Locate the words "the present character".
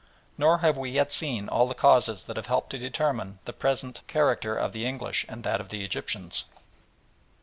3.45-4.55